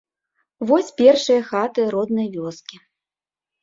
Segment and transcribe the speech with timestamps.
[0.71, 2.85] Вось першыя хаты роднай вёскі.